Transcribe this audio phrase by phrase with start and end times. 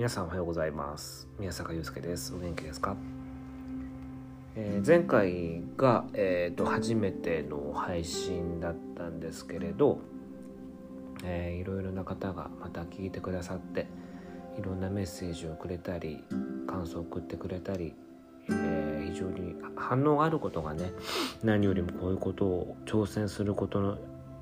[0.00, 1.28] 皆さんおはようございます。
[1.38, 2.34] 宮坂祐介です。
[2.34, 2.96] お元気ですか、
[4.56, 9.98] えー、前回が、えーと、初めての配信だったんですけれど、
[11.22, 13.88] えー、いろいろな方がまた聞いてくださって
[14.58, 16.24] いろんなメッセージをくれたり
[16.66, 17.94] 感想を送ってくれたり、
[18.48, 20.92] えー、非常に反応があることがね
[21.44, 23.98] 何よりもこういうことを挑戦することの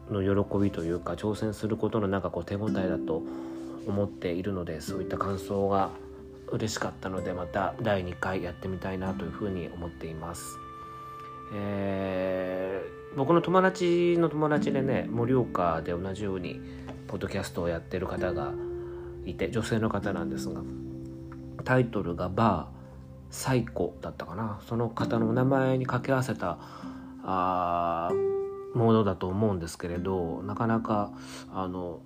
[0.08, 3.57] の喜びというか挑戦することのなんかこう手応えだと思
[3.88, 5.90] 思っているのでそういった感想が
[6.48, 10.58] 嬉しかったのでまた第2回やってみたいなというふうに思っています。
[11.54, 16.60] えー、僕の友達の友達でね盛岡で同じように
[17.06, 18.52] ポッドキャストをやってる方が
[19.24, 20.60] いて女性の方なんですが
[21.64, 22.78] タイトルが「バー
[23.30, 26.58] サイコ」だったかなその方のお名前に掛け合わせた
[27.24, 28.10] あ
[28.74, 31.12] ものだと思うんですけれどなかなか
[31.52, 32.00] あの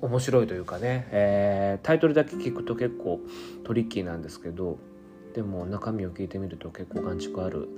[0.00, 3.20] 面白いというかね、えー、タイトルだけ聞くと結構
[3.64, 4.78] トリッキーなんですけど
[5.34, 7.68] でも中身を聞いてみると結構感触ある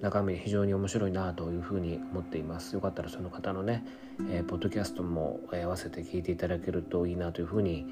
[0.00, 2.74] 中身非常に面白いなというふうに思っています。
[2.74, 3.84] よかったらその方のね、
[4.30, 7.86] えー、ポッドキャストも合わせて聞いていただけるといいなというふうに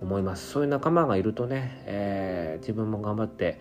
[0.00, 0.50] 思います。
[0.50, 3.60] そういう仲間がいるとね、えー、自分も頑張って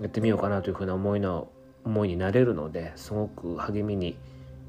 [0.00, 1.48] やってみようかなというふうな思いの
[1.84, 4.16] 思いになれるのですごく励みに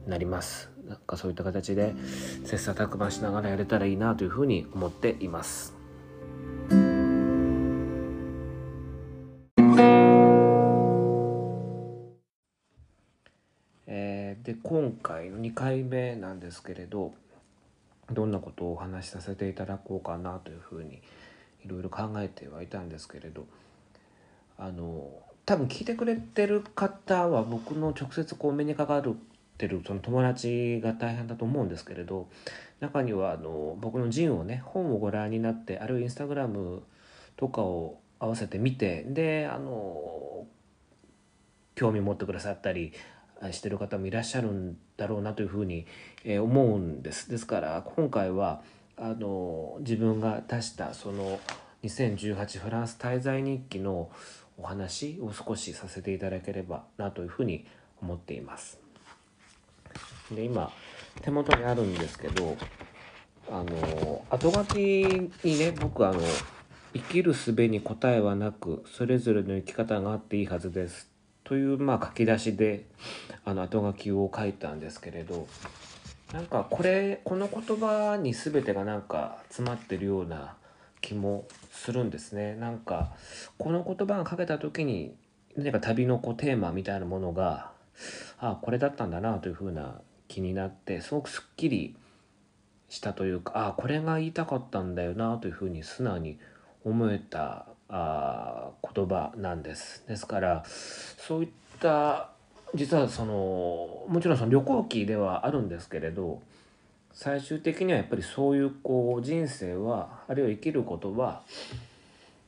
[0.08, 0.70] なります。
[0.87, 1.93] なんかそういった形で
[2.45, 5.73] 切磋琢磨しながらやれたらいいなというふうに思っています。
[13.87, 17.13] えー、で今回の2回目なんですけれど
[18.11, 21.02] どんなことをお話しさせていただこうかなというふうに
[21.65, 23.45] いろいろ考えてはいたんですけれど
[24.57, 25.09] あの
[25.45, 29.15] 多分聞いてくれてる方は僕の直接こう目にかかる
[29.57, 32.30] てるその友達が大変だと思うんですけれど
[32.80, 36.83] 中にはあの僕のジンをね本をご覧になってあるいはインスタグラム
[37.38, 40.45] とかを合わせて見てであの
[41.76, 42.93] 興味持ってくださったり
[43.52, 45.87] してる方もいらっしゃるんだろうなというふうに
[46.26, 47.30] 思うんです。
[47.31, 48.61] ですから今回は
[48.97, 51.39] あの自分が出したその
[51.83, 54.11] 2018フランス滞在日記の
[54.58, 57.65] お話を少しさせていただければなというふうに
[57.99, 58.80] 思っています。
[60.36, 60.71] で今
[61.21, 62.58] 手元にあるんですけど
[63.49, 64.77] あの後書き
[65.43, 66.19] にね僕あの
[66.93, 71.09] 「生きる術に答えはなくそれぞれの生き方があっていいはずです」
[71.43, 72.86] というまあ書き出しで
[73.43, 75.47] あの後書きを書いたんですけれど
[76.33, 80.55] なんかこれこの言葉に全てがなんか詰まってるような
[81.02, 82.55] 気もするんですね。
[82.55, 83.11] なんか
[83.58, 85.15] この言葉が書けた時に
[85.58, 87.71] 何か旅のこうテーマみたいなものが
[88.39, 89.99] あこれだったんだなというふうな
[90.31, 91.93] 気になってすごくすっきり
[92.87, 96.39] したというかああこれが言いたかったんだよなというふうに素直に
[96.86, 100.05] 思えたあ言葉なんです。
[100.08, 101.49] ですからそういっ
[101.81, 102.30] た
[102.73, 106.41] 実はそのもちろんその旅行記ではあるんですけれど
[107.11, 111.41] 最終的にはやっぱりそういうこう人生はあるいは生きることは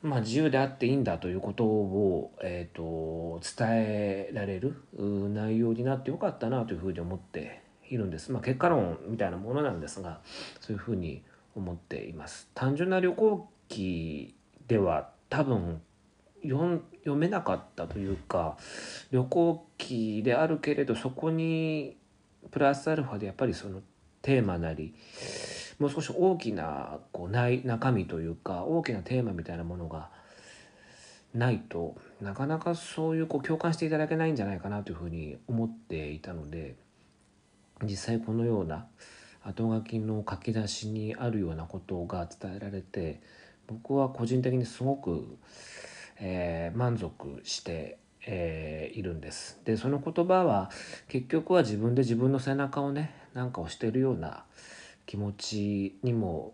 [0.02, 7.63] まあ、自由であっていいんだということを、えーと、伝えられる内容になってよかったなというふうに思って
[7.94, 8.32] いるんです。
[8.32, 10.20] まあ、結果論みたいなものなんですが
[10.60, 11.22] そういうふうに
[11.56, 12.50] 思っています。
[12.54, 14.36] 単純な旅行記
[14.68, 15.82] では多分
[16.44, 16.82] 読
[17.16, 18.58] めなかったというか
[19.12, 21.96] 旅行記であるけれどそこに
[22.52, 23.82] プラスアルファでやっぱりその
[24.22, 24.94] テーマなり
[25.80, 30.10] もう少し大きなこうない中身というか大きなテーマみたいなものが
[31.34, 36.76] ないとなかなかそういうこう共感していただけないんじゃないかなというふうに思っていたので
[37.84, 38.86] 実際このような
[39.44, 43.22] 後書きの書き出しにあるようなことが伝えられて
[43.68, 45.38] 僕は個人的にすごく、
[46.20, 49.60] えー、満足して、えー、いるんです。
[49.66, 50.70] でその言葉は
[51.08, 54.44] 結局は自分で自分の背中をねなんか押してるような
[55.06, 56.54] 気持ちにも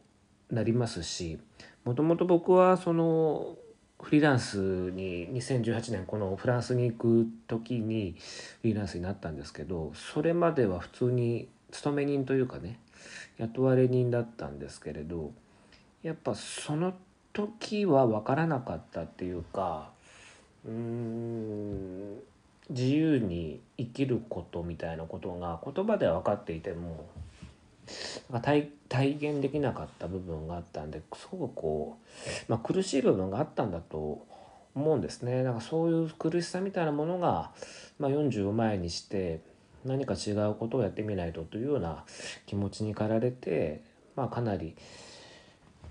[0.52, 1.40] なりますし
[1.86, 3.56] もともと僕はその
[4.02, 8.16] フリーランスに2018年このフランスに行く時に
[8.62, 12.80] フリーランスになったんですけどそれまでは普通に勤め人というかね
[13.38, 15.32] 雇われ人だったんですけれど
[16.02, 16.94] やっぱその
[17.34, 19.90] 時は分からなかったっていうか
[20.66, 22.20] うーん
[22.70, 27.06] 自由に生きることみたいなことが言葉では分かっていても
[28.30, 31.98] なんか体体現できなかった部分があったんですごくこ
[32.48, 34.26] う、まあ、苦しい部分があったんだと
[34.76, 35.44] 思うんですね。
[35.44, 37.52] なんかそういう苦しさみたいなものが、
[38.00, 39.42] まあ、40を前にして
[39.86, 42.04] 何か違うことをやってみないとというような
[42.46, 43.82] 気持ちに駆られて、
[44.16, 44.76] まあ、かなり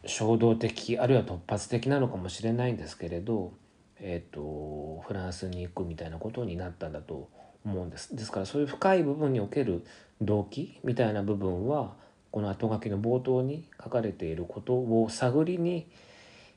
[0.05, 3.53] 衝動的あるいは突発的なのかもしれないんですけれど、
[4.01, 7.29] えーと、フランスに行くみたいなことになったんだと
[7.65, 8.15] 思うんです。
[8.15, 9.85] ですからそういう深い部分における
[10.21, 11.95] 動機みたいな部分は
[12.31, 15.87] この後書きの冒頭に書かれていることを探りに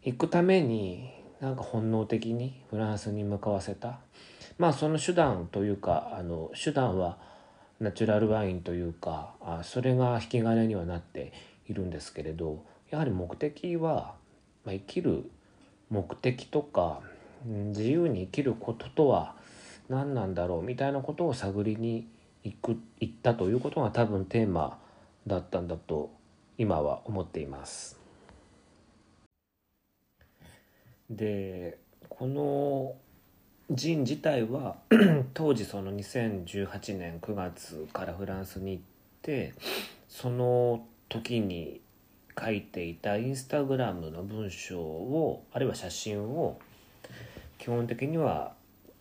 [0.04, 4.00] 行くためになんか本能的にフランスに向かわせた。
[4.58, 7.18] まあその手段というかあの手段は
[7.80, 11.34] ナチュラルワインというかあそれが引き金にはなって
[11.68, 14.14] いるんですけれどやはり目的は、
[14.66, 15.32] まあ、生きる
[15.90, 17.02] 目的とか
[17.46, 19.36] 自由に生きることとは
[19.92, 22.08] 何なんだろうみたいなことを探りに
[22.44, 24.80] 行く行ったということが多分テーマ
[25.28, 26.10] だったんだと
[26.58, 28.00] 今は思っています。
[31.10, 31.78] で
[32.08, 32.96] この
[33.70, 34.78] ジン自体は
[35.36, 38.84] 当時その2018年9月からフランスに行っ
[39.22, 39.54] て
[40.08, 41.82] その時に
[42.42, 46.60] 書いていたインスタグラムの文章をあるいは写真を
[47.58, 48.54] 基本的には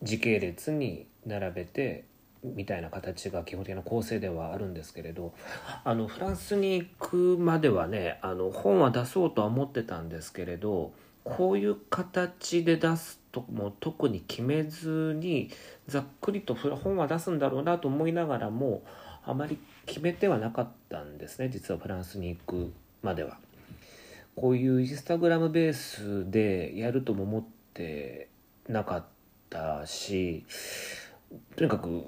[0.03, 2.05] 時系列に並べて
[2.43, 5.33] みたいな形が基本的な構成ではあるんですけれど
[5.83, 10.91] あのフランスに行くまではねあの本は出そうとは思ってたんですけれど
[11.23, 15.51] こういう形で出すとも特に決めずに
[15.87, 18.83] ざっくりと本は出すんだろうなと思いながらも
[19.23, 22.73] あまり決めてはなかったんですね実はフランスに行く
[23.03, 23.37] までは。
[24.35, 27.43] こういうインスタグラムベースでやるとも思っ
[27.73, 28.29] て
[28.67, 29.05] なかっ
[29.51, 30.45] たし
[31.55, 32.05] とにかく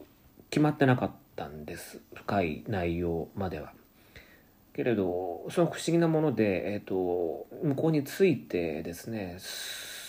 [0.49, 1.99] 決まってなかったんです。
[2.15, 3.73] 深い内容までは。
[4.73, 9.37] けれどその不思議なもので、えーと、向こうに着いてですね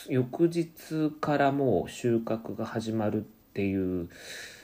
[0.09, 3.21] 翌日からもう収穫が始まるっ
[3.53, 4.09] ていう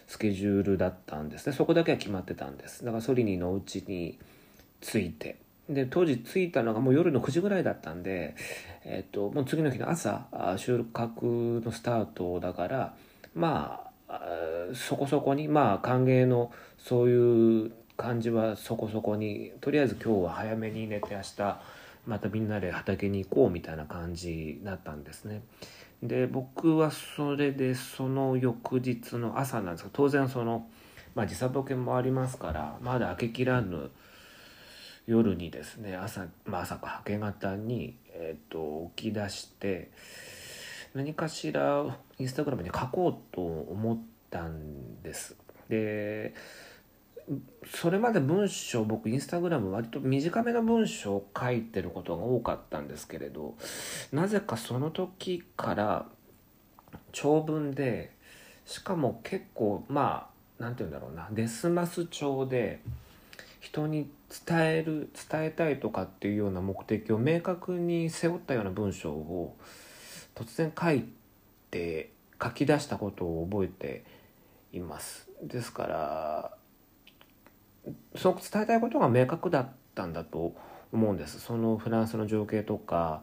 [0.06, 1.52] スケジュールだったんですね。
[1.52, 2.84] そこだけは決まってたんです。
[2.84, 4.18] だからソリニのうちに
[4.80, 5.39] 着いて。
[5.70, 8.34] で当時着いたのがもう夜の9時ぐらいだったんで、
[8.84, 10.26] えっと、もう次の日の朝
[10.56, 12.94] 収穫のスタートだから
[13.34, 14.20] まあ
[14.74, 21.60] そこそこにまあ歓迎のそういう感じはそこそこにとりあえず今日は早めに寝て明日
[22.06, 25.42] またみんなで畑に行こうみたいな感じだったんですね。
[26.02, 30.66] で僕はそれでその翌日の朝なんですが当然その、
[31.14, 33.90] まあ、時差ボケもありますからまだ明けきらぬ
[35.06, 39.90] 夜にですね朝、まあ、朝か明け方に、えーと、起き出して
[40.94, 43.98] 何かしらインスタグラムに書こうと思っ
[44.30, 45.36] たんです。
[45.68, 46.34] で
[47.64, 53.54] それまで文章僕インスタグラム割と短めの文章を書いてることが多かったんですけれど
[54.12, 56.06] なぜかその時から
[57.12, 58.10] 長文で
[58.66, 62.80] しかも結構まあ何て言うんだろうなデスマス調で
[63.70, 64.10] 人に
[64.48, 69.56] 伝える伝えたいとかっていうような目的を明確に背負ったような文章を
[70.34, 71.04] 突然書い
[71.70, 72.10] て
[72.42, 74.04] 書き出したことを覚えて
[74.72, 75.28] います。
[75.42, 76.52] ですから
[78.16, 80.56] すごく伝えたいことが明確だったんだと
[80.92, 81.38] 思うんです。
[81.38, 83.22] そのフランスの情景とか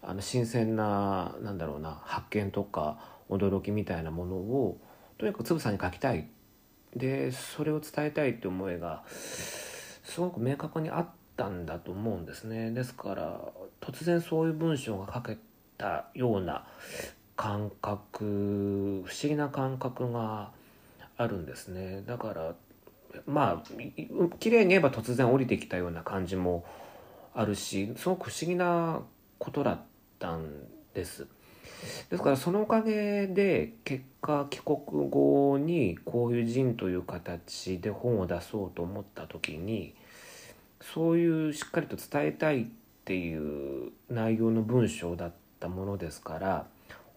[0.00, 2.98] あの新鮮ななんだろうな発見とか
[3.28, 4.80] 驚きみたいなものを
[5.18, 6.28] とにかくつぶさに書きたい。
[6.94, 9.04] でそれを伝えたいって思いが
[10.08, 11.06] すごく明確にあっ
[11.36, 12.70] たんだと思うんですね。
[12.70, 13.40] ですから
[13.80, 15.36] 突然そういう文章が書け
[15.76, 16.66] たような
[17.36, 20.50] 感覚不思議な感覚が
[21.18, 22.02] あるんですね。
[22.06, 22.54] だから
[23.26, 23.70] まあ
[24.38, 26.64] 綺麗に言えば突然降りてきたような感じも
[27.34, 29.02] あるしすごく不思議な
[29.38, 29.80] ことだっ
[30.18, 31.26] たんです。
[32.10, 39.94] ですからそのおかげで結果帰国後にこういう人という形で本を出そうと思った時に
[40.80, 42.66] そういうしっかりと伝えたいっ
[43.04, 46.66] ていう内容の文章だったものですから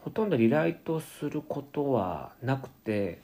[0.03, 3.20] ほとんどリライトすることはなくて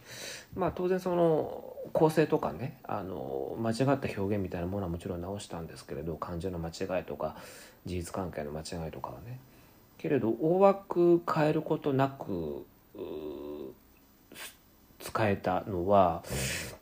[0.55, 7.35] まあ当然その構成とかねあの間違った表現みたいなものはもちろん直したんですけれど漢字の間違いとか
[7.85, 9.39] 事実関係の間違いとかはね。
[9.97, 12.65] けれど大枠変えることなく
[14.99, 16.23] 使えたのは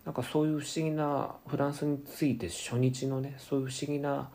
[0.06, 4.30] なんかそういう不思議なフランスについて初日のねそういう不思議な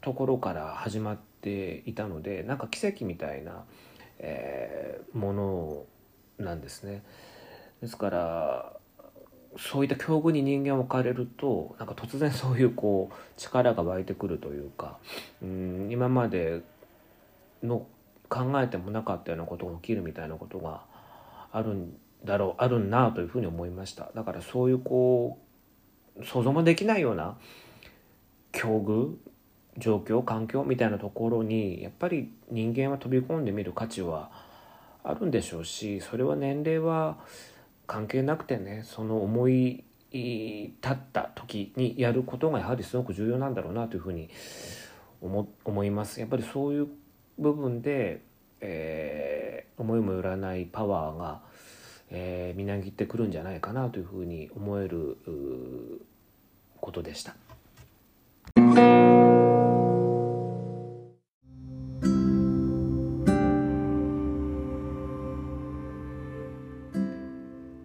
[0.00, 3.64] ところから始まっていたのでなんか奇跡みたいな、
[4.18, 5.84] えー、もの
[6.38, 7.02] なんですね。
[7.80, 8.72] ですから
[9.56, 14.98] そういった境遇に人間を置かれるとなんか突然そういうこう力が湧いてくるというか
[15.42, 16.62] うん今まで
[17.64, 17.86] の
[18.28, 20.82] 考えてもなかったようなことが起きるみたいなことが
[21.52, 25.38] あるんだろうあるなというふうに思いましただからそういうこ
[26.18, 27.36] う想像もできないような
[28.52, 29.14] 境遇
[29.78, 34.30] 状況環境みたいなところにやっぱり人間は飛び込んでみる価値は
[35.02, 37.18] あるんでしょうしそれは年齢は
[37.86, 44.30] 関係なくてねその思い立った時にやることがやはりすごく重要なんだろうなというふうに
[45.20, 46.20] 思思います。
[46.20, 46.88] やっぱりそういう
[47.38, 48.20] 部分で、
[48.60, 51.40] えー、思いもよらないパワーが、
[52.10, 55.18] えー、みなぎってくるんじゃないかなというふうに思える
[56.80, 57.34] ことでした。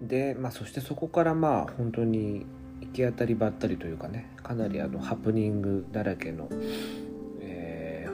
[0.10, 2.46] で、まあ、そしてそこからまあ本当に
[2.82, 6.50] 行き当たりばったりというかねかなりあのハプニングだらけの、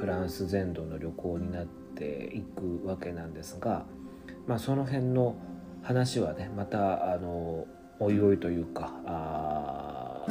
[0.05, 3.87] フランス全土の旅行になっていくわけなんですが、
[4.45, 5.35] まあ、その辺の
[5.81, 7.65] 話はねまたあの
[7.99, 10.27] おいおいというかあ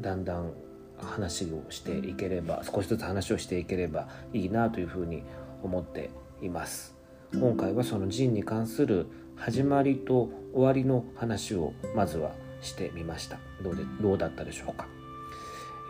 [0.00, 0.52] だんだん
[0.98, 5.22] 話をしていければ少しずつ話をしていければいいなというふうに
[5.62, 6.10] 思って
[6.42, 6.96] います。
[7.32, 14.88] 今回はそのジンに関する始まりと終わりの話をまずはしてみましたどうでどうだったでしょうか、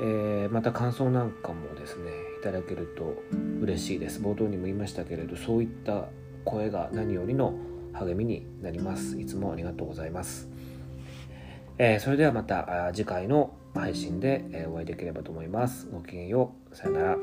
[0.02, 3.22] えー、また感想なんかもですねいただけると
[3.60, 4.20] 嬉しいです。
[4.20, 6.06] 冒頭にも言いましたけれどそういった
[6.44, 7.54] 声が何よりの
[7.92, 9.20] 励みになります。
[9.20, 10.48] いつもありがとうございます、
[11.76, 15.88] えー、それではまた次回の配信でお会いできればと思います。
[15.92, 16.76] ごきげんよう。
[16.76, 17.16] さよなら。